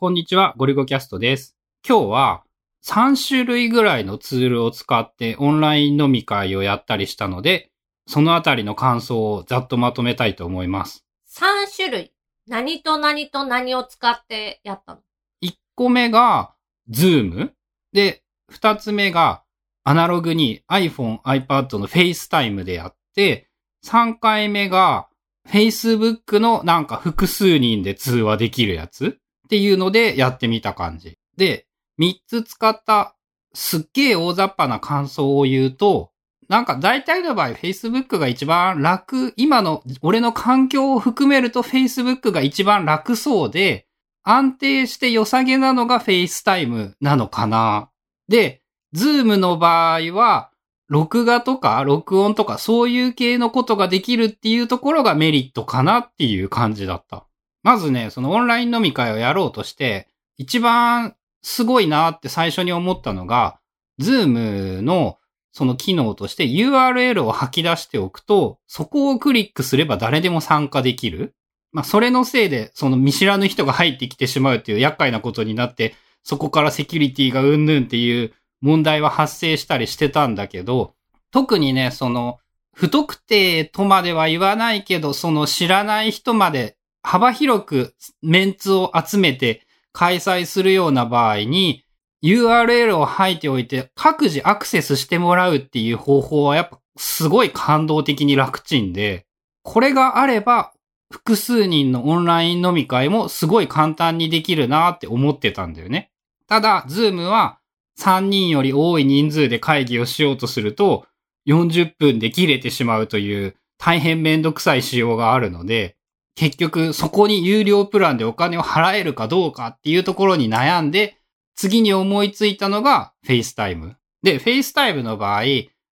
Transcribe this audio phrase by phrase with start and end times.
[0.00, 1.58] こんにちは、ゴリゴキャストです。
[1.86, 2.42] 今日は
[2.86, 7.70] 3種類ぐらいのツールを使ってオンライン飲み会をやったりしたので、
[8.06, 11.04] そのあたりの感想をざっとまとめたいと思います。
[11.28, 12.14] 3種類。
[12.46, 15.00] 何と何と何を使ってやったの
[15.42, 16.54] ？1個目が
[16.90, 17.50] Zoom
[17.92, 19.42] で、2つ目が
[19.84, 23.50] アナログに iPhone、iPad の FaceTime でやって、
[23.84, 25.08] 3回目が
[25.46, 29.18] Facebook のなんか複数人で通話できるやつ
[29.50, 31.18] っていうのでやってみた感じ。
[31.36, 31.66] で、
[31.98, 33.16] 3つ使った
[33.52, 36.12] すっげえ大雑把な感想を言うと、
[36.48, 43.88] なんか大体の場合 Facebook が一番楽、今の俺の環境を含めると Facebook が一番楽そうで、
[44.22, 47.90] 安定して良さげなのが FaceTime なのかな。
[48.28, 48.62] で、
[48.94, 50.52] Zoom の場合は、
[50.88, 57.26] 録画とか録音とかそういう系のことができるっていうところがメリットかなっていう感じだった。
[57.62, 63.58] まずね、そのオンライン飲み会をやろうとして、一番すごいなって最初に思ったのが、
[64.00, 65.18] Zoom の
[65.52, 71.34] その機能として URL を吐き出しておくと、そこをクリックすれば誰でも参加できる。
[71.72, 80.94] まあ、それのせいで、その見知らぬ人が入ってきてしまうっていう厄介なことになって、そこからセキュリティがうんぬんっていう問題は発生したりしてたんだけど、
[81.30, 82.38] 特にね、その、
[82.74, 89.62] 不特定とまでは言わないけど、その知らない人まで幅広くメンツを集めて
[89.92, 91.84] 開催するような場合に、
[92.22, 99.26] URL を吐いておいて各自アクセスしてもらうっていう方法はやっぱすごい感動的に楽ちんで、
[99.62, 100.72] これがあれば
[101.10, 106.10] 複数人のオンライン飲み会もすごい簡単にできるなって思ってたんだよね。
[106.46, 107.58] ただ、ズームは
[107.98, 111.06] 3人より多い人数で会議をしようとすると
[111.46, 115.96] 40分で切れてしまうという大変めんどくさい仕様があるので、
[116.34, 121.18] 結局そこに有料プランでお金を払えるかどうかっていうところに悩んで、
[121.54, 123.94] 次に思いついたのが FaceTime。
[124.22, 125.42] で、FaceTime の場合、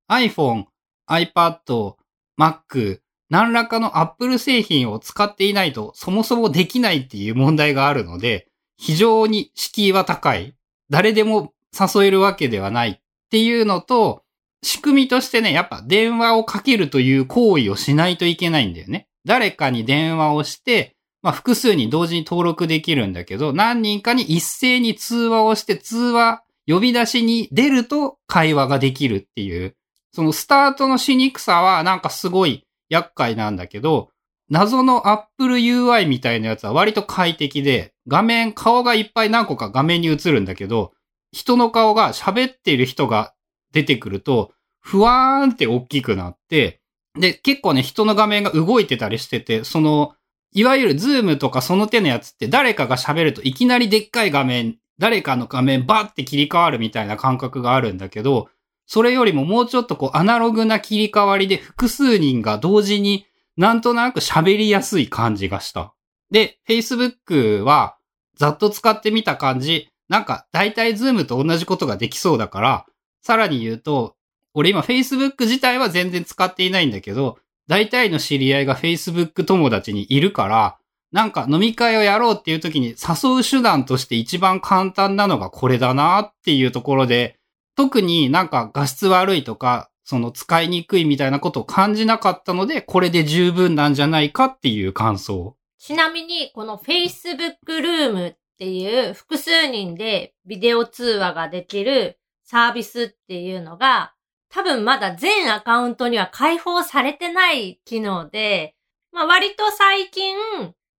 [0.10, 0.66] iPhone、
[1.10, 1.96] iPad、
[2.40, 8.48] Mac、何らかの Apple 製品を使っていないとそもそもできないっていう問題があるので、
[8.78, 10.56] 非常に敷居は高い。
[10.90, 14.24] 誰でも誘えるわけではないっていうのと、
[14.64, 19.07] 仕組みとしてね、やっぱ電話をかけるという行為をしないといけないんだよね。
[19.28, 29.76] 誰かに電話をして、まあ複数に同時に登録できるんだけど、何人かに一斉に通話をして通話、呼び出しに出ると会話ができるっていう、
[30.12, 34.10] そのスタートのしにくさはなんかすごい厄介なんだけど、
[34.50, 40.94] 謎の Apple UI みたいなやつは割と快適で、画面、顔がいっぱい何個か画面に映るんだけど、
[41.32, 43.34] 人の顔が喋っている人が
[43.74, 46.77] 出てくると、ふわーんって大きくなって、
[47.20, 50.14] で、結構ね、人の画面が動いてたりしてて、その、
[50.54, 58.50] いわゆるズームとかその手のやつって誰かが喋るといきなりでっかい画面、誰かの画面バッて切り替わるみたいな感覚があるんだけど、
[58.86, 63.26] それよりももうちょっとこうアナログな切り替わりで複数人が同時に
[63.58, 65.94] なんとなく喋りやすい感じがした。
[66.32, 67.98] で、Facebook は
[68.36, 72.86] ざっと使ってみた感じ、なんか大体 Zoom と同じことができそうだから、
[73.22, 74.16] さらに言うと、
[74.58, 77.38] 俺今 Facebook 自体は全然使っていないんだけど、
[77.68, 80.80] 大体の知り合いが Facebook 友達にいるから、
[81.12, 87.38] なんか飲み会をやろうっていう時に誘う手段として一番簡単なのがこれだなっていうところで、
[87.76, 95.56] 特になんか画質悪いとか、その使いにくいみたいなことを感じなかったので、これで十分なんじゃないかっていう感想。
[95.78, 104.14] ちなみに、この Facebook ルームっていう複数人でビデオ通話ができるサービスっていうのが、
[104.50, 108.76] 多分まだ全アカウントには開放されてない機能で、
[109.12, 110.36] まあ割と最近、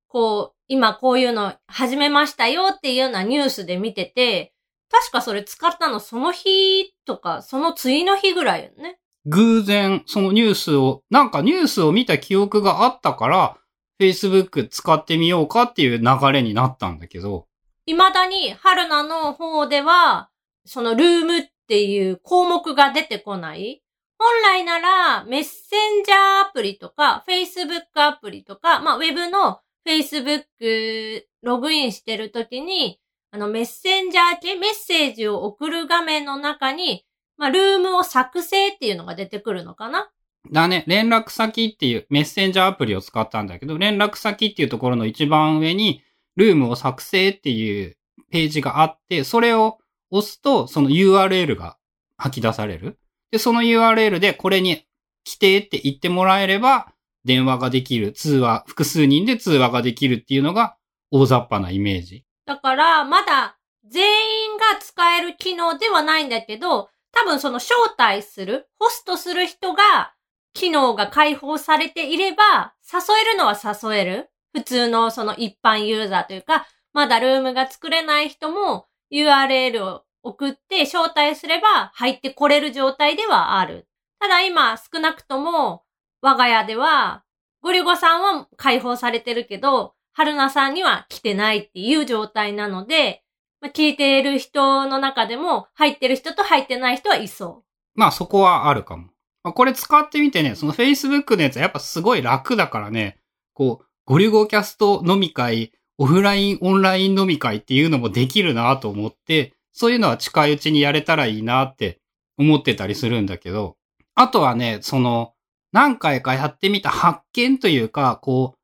[0.09, 4.53] こう、今こういうの始めましたよっていうようなニュースで見てて、
[4.91, 8.98] 確かそれ使ったのその日とか、その次の日ぐらいよね。
[9.26, 13.56] 偶然、そのニュースを、なんかニュースを見た記憶があったから、
[14.00, 17.47] Facebook 使ってみようかっていう流れになったんだけど、
[17.87, 20.31] 未だに、春菜の方では、
[20.64, 23.82] そのルームっていう項目が出てこない。
[24.19, 32.99] 本来なら、メッセンジャーアプリとか、Facebook アプリとか、まあ、ウェブの Facebook ログインしてるときに、
[33.32, 37.05] あの、メッセンジャー系、メッセージを送る画面の中に、
[37.37, 40.11] まあ、ルームを作成っていうのが出てくるのかな
[40.50, 46.03] だね、連絡先っていうメッセンジャーアプリを使ったんだけど、連絡先っていうところの一番上に、
[46.35, 47.99] ルームを作成っていう
[48.31, 49.79] ページがあって、それを
[50.10, 51.76] 押すと、その URL が
[52.16, 52.99] 吐き出される。
[53.31, 54.84] で、その URL でこれに
[55.25, 56.93] 来てって言ってもらえれば、
[57.25, 60.76] 電話ができる、通話、複数人で通話ができるっていうのが
[61.10, 62.25] 大雑把なイメージ。
[62.46, 64.05] だから、まだ全
[64.52, 70.14] 員が使える機能ではないんだけど、多分その招待する、ホストする人が、
[70.55, 74.31] 機能が開放されていれば、誘えるのは誘える。
[74.55, 83.87] 普通のその一般ユーザーというか、まだルームが作れない人も URL を送って招待すれば入ってこれる状態ではある。
[84.20, 85.84] ただ今少なくとも
[86.20, 87.25] 我が家では
[87.60, 93.22] ゴリゴさんは開放されてるけど、春菜さんには来てないっていう状態なので、
[93.60, 97.64] まあ、聞いている人の中でも入ってる人と入ってない人はいそう
[97.94, 99.10] まあそこはあるかも。
[99.43, 103.19] これ使ってみてね、その Facebook のやつはやっぱすごい楽だからね、
[103.55, 112.00] こう、ゴリゴキャスト飲み会、オフライン、オンライン飲み会っていうのもできるなと思って、そういうのは近いうちにやれたらいいなって
[112.38, 113.76] 思ってたりするんだけど、
[114.14, 115.34] あとはね、その、
[115.72, 118.58] 何回かやってみた発見というか、こう、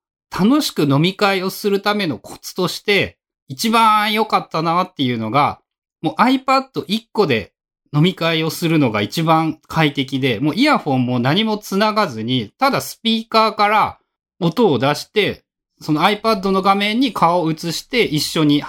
[0.45, 5.61] 楽しく飲み会をするためのコツとして、一番良かったなっていうのが、
[6.03, 7.53] もう iPad1 個で
[7.95, 13.99] 飲み会をするのが一番快適で、もうイヤホンも何もつながずに、ただスピーカーから
[14.41, 15.45] 音を出して、
[15.81, 18.63] その iPad の画面に顔を映して一緒に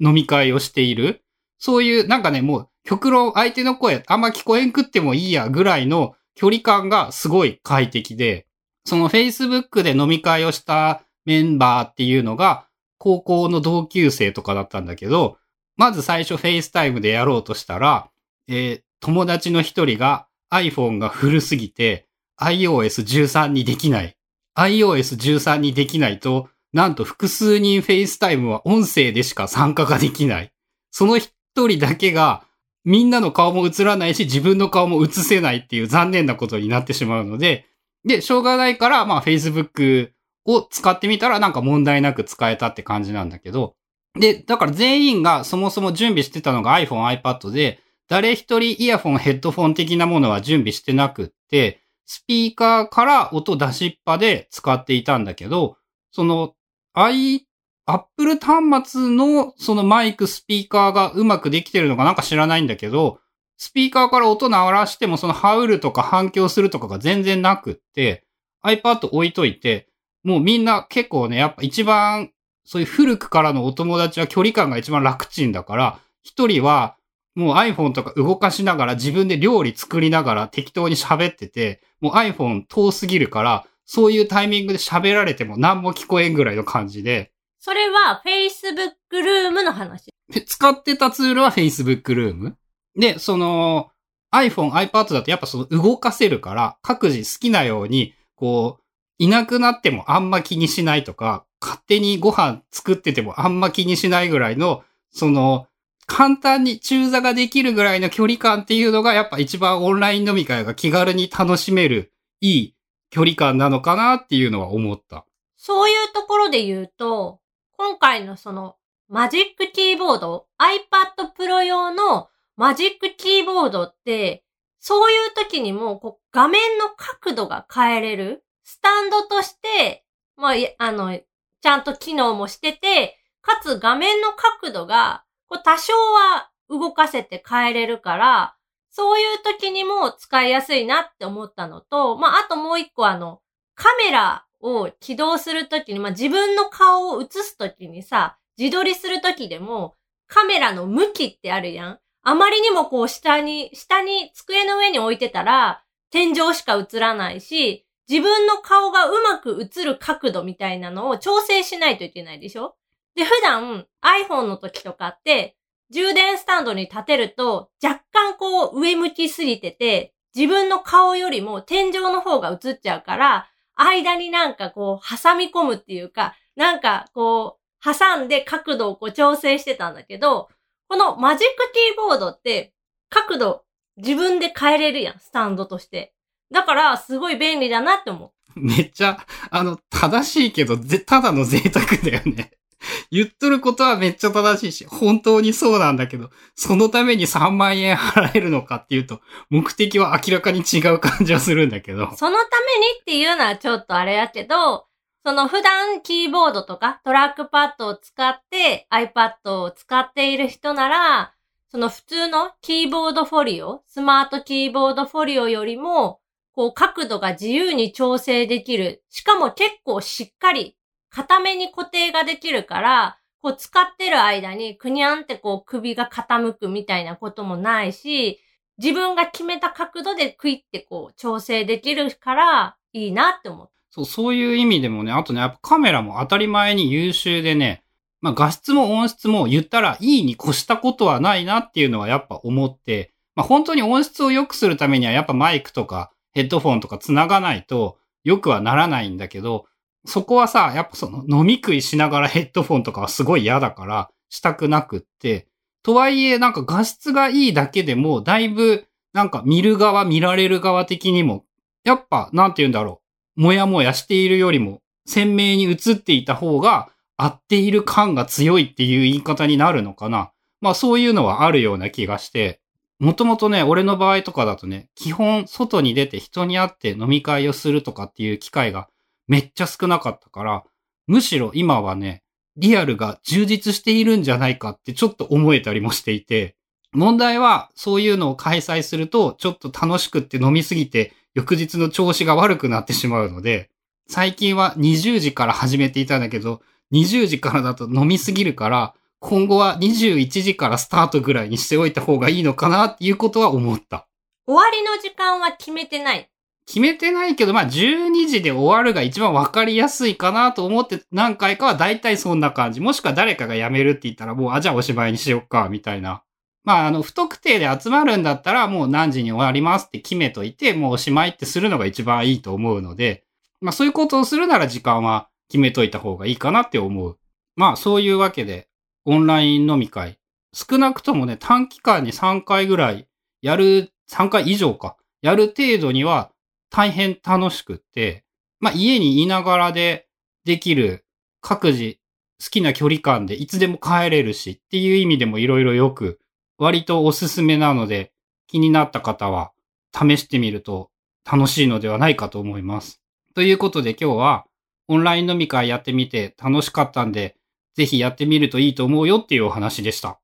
[0.00, 1.22] 飲み会をしている。
[1.58, 8.46] そういう、なんかね、もう極論相手の声あんま聞こえんくってもいいやぐらいの距離感がすごい快適で、
[8.84, 12.66] その Facebook で飲み会をしたメンバーっていうのが
[12.98, 15.38] 高校の同級生とかだったんだけど、
[15.76, 18.10] まず最初 FaceTime でやろうとしたら、
[18.48, 22.06] えー友達の一人が iPhone が古すぎて
[22.38, 24.16] iOS13 にできない。
[24.56, 30.52] iOS13 にできないと、なんと複数人 FaceTime は音声でしか参加ができない。
[30.90, 32.44] その一人だけが
[32.84, 37.66] みんなの顔も映らないし自分の顔も映せないっていう残念なことになってしまうので、
[38.04, 40.10] で、しょうがないから、まあ Facebook
[40.46, 43.74] を使ってみたらなんか問題なく使えたって感じなんだけど、
[44.18, 51.80] で、だから全員がそもそも準備してたのが iPhone、iPad で、誰一人イヤホン、ヘッドフォン的なものは準備してなくって、
[52.12, 55.76] スピーカーから音出しっぱで使っていたんだけど、
[56.10, 56.54] その、
[56.92, 57.46] i、
[57.86, 63.20] Apple 端末のそのマイク、スピーカーがうまくできてるのかなんか知らないんだけど、
[63.58, 68.26] スピーカーから音鳴らしてもそのハウルとか反響するとかが全然なくって、
[68.64, 69.86] iPad 置いといて、
[70.24, 72.32] もうみんな結構ね、やっぱ一番
[72.64, 76.96] そういう古くからのお友達は距離感が一番楽ちんだから、一人は
[77.34, 90.10] もう iPhone とか動かしながら自分で料理作りながら適当に喋ってて、もう iPhone 遠すぎるから、そういうタイミングで喋られても何も聞こえんぐらいの感じで、それは Facebook ルームの話。
[90.32, 92.56] で使ってたツールは Facebook ルーム。
[92.96, 93.90] で、その
[94.32, 98.82] iPhone、iPad だとやっぱその動かせるから、各自好きなように、こう、
[99.18, 105.66] いなくなってもあんま気にしないとか、勝手にご飯作っててもあんま気にしないぐらいの、その、
[106.10, 112.76] 簡単に中座ができるぐらいの距離感っていうのがやっぱ一番オンライン飲み会が気軽に楽しめるいい
[113.10, 115.24] 距離感なのかなっていうのは思った。
[115.56, 117.38] そういうところで言うと、
[117.76, 118.74] 今回のその
[119.08, 124.42] マジックキーボード、iPad Pro 用のマジックキーボードって、
[124.80, 128.44] そういう時にもこう画面の角度が変えれる。
[128.64, 130.04] スタンドとして、
[130.36, 131.16] まあ、あの、
[131.60, 138.56] ちゃんと機能もしてて、かつ画面の角度が、こう多少は動かせて変えれるから、
[138.90, 143.40] そういう時にも使いやすいなって思ったのと、まあ、あともう一個あの、
[143.74, 149.96] カメラを起動するときに、まあ、自分の顔を映すときにさ、自撮りするときでも、
[150.26, 151.98] カメラの向きってあるやん。
[152.22, 162.76] あまりにもこう下に、下に机の上に置いてたら、天井しか映らないし、自分の顔がうまく映る角度みたいなのを調整しないといけないでしょ
[163.14, 165.56] で、普段 iPhone の時とかって、
[165.90, 180.48] 充電スタンドに立てると、若干こう上向きすぎてて、自分の顔よりも天井の方が映っちゃうから、間になんかこう挟み込むっていうか、なんかこう挟んで角度をこう調整してたんだけど、
[180.88, 182.72] このマジックキーボードって
[183.08, 183.64] 角度
[183.96, 186.14] 自分で変えれるやん、スタンドとして。
[186.52, 188.60] だからすごい便利だなって思う。
[188.60, 192.52] めっちゃ、あの、正しいけど、ただの贅沢だよね。
[193.10, 199.20] 言っとることはめっちゃ正しいし、本当にそうなんだけど、そのために3万円払えるのかっていうと、
[199.50, 202.14] 目的は明らかに違う感じはするんだけど。
[202.16, 204.86] そのためにっていうのはちょっとあれやけど、
[205.24, 211.34] その普段キーボードとかトラックパッドを使って iPad を使っている人なら、
[211.70, 216.20] その普通のキーボードフォリオ、 Smart Keyboard Folio よりも、
[216.52, 219.04] こう角度が自由に調整できる。
[219.08, 220.76] しかも結構しっかり
[221.10, 228.40] 固めに固定ができるから、こう使ってる間にくにゃんってこう首が傾くみたいなこともないし、
[228.78, 233.72] 自分が決めた角度でクイってこう調整できるからいいなって思った。
[233.90, 237.82] そう、そういう意味でもね、あとね、やっぱカメラも当たり前に優秀でね、
[238.20, 249.66] まあ画質も音質も言ったらいいに越したことはないなっていうのはやっぱ思って、まあ本当に音質を良くするためにはやっぱマイクとかヘッドフォンとか繋がないと良くはならないんだけど、
[250.06, 255.46] そこはさ、やっぱその飲み食いしながらヘッドフォンとかはすごい嫌だからしたくなくって、
[255.82, 261.44] とはいえなんか画質がいいだけでもだいぶなんか見る側見られる側的にも
[261.84, 263.00] やっぱなんて言うんだろ
[263.36, 263.42] う。
[263.42, 270.32] もやもやしているよりも鮮明に映っていた方が合っている感が強いっていう言い方になるのかな。
[270.60, 272.60] まあそういうのはあるような気がして、
[272.98, 278.88] もともとね、俺の場合とかだとね、基本外に出て人に会って飲み会をするとかっていう機会が
[279.30, 280.64] めっちゃ少なかったから、
[281.06, 282.24] むしろ今はね、
[282.56, 286.56] リアルが充実しているんじゃないかってちょっと思えたりもしていて、
[286.90, 293.70] 問題はそういうのを開催するとちょっと楽しくって飲みすぎて翌日の調子が悪くなってしまうので、
[294.08, 296.60] 最近は20時から始めていたんだけど、
[296.92, 304.08] 20時からだと飲みすぎるから、今後は21時からスタートぐらいにしておいた方がいいのかなっていうことは思った。
[304.48, 306.28] 終わりの時間は決めてない。
[306.70, 312.78] 決めてないけど、まあ12時で終わるが一番わかりやすいかなと思って何回かは大体そんな感じ。
[312.78, 316.22] もしくは誰かが辞めるって言ったらもう、あ、じゃあおしまいにしよっか、みたいな。
[316.62, 323.24] まあ、あの、不特定で集まるんだったらもう何時に終わりますって決めといて、もうおしまいってするのが一番いいと思うので、
[323.60, 327.18] まあそういうことをするなら時間は決めといた方がいいかなって思う。
[327.56, 328.68] まあそういうわけで、
[329.06, 330.18] オンライン飲み会。
[330.52, 333.08] 少なくともね、短期間に3回ぐらい
[333.42, 334.96] やる、3回以上か。
[335.22, 336.29] やる程度には
[336.70, 338.24] 大変楽しくって、
[338.60, 340.08] まあ家にいながらで
[340.44, 341.04] できる
[341.40, 341.98] 各自
[342.42, 346.20] 好きな距離感でいつでも帰れるしっていう意味でもいろいろよく
[346.56, 348.12] 割とおすすめなので
[348.46, 349.52] 気になった方は
[349.94, 350.90] 試してみると
[351.30, 353.00] 楽しいのではないかと思います。
[353.34, 354.46] ということで今日は
[354.88, 357.36] オンライン飲み会やってみて楽しかったんで
[357.74, 360.19] ぜひやってみるといいと思うよっていうお話でした。